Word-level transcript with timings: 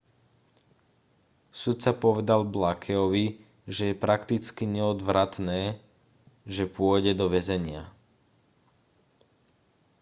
sudca 1.61 1.91
povedal 2.03 2.41
blakeovi 2.55 3.25
že 3.75 3.83
je 3.93 3.93
prakticky 4.05 4.63
neodvratné 4.75 5.61
že 6.55 6.65
pôjde 6.77 7.13
do 7.21 7.27
väzenia 7.35 7.83